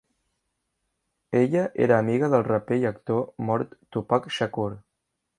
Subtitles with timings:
[1.41, 4.71] Ella era amiga del raper i actor mort Tupac Shakur.